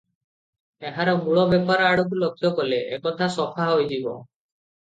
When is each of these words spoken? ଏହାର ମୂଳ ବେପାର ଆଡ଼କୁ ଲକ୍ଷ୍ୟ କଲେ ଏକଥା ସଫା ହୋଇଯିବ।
ଏହାର 0.89 1.13
ମୂଳ 1.25 1.43
ବେପାର 1.51 1.85
ଆଡ଼କୁ 1.91 2.19
ଲକ୍ଷ୍ୟ 2.25 2.53
କଲେ 2.63 2.81
ଏକଥା 2.99 3.31
ସଫା 3.39 3.71
ହୋଇଯିବ। 3.71 4.19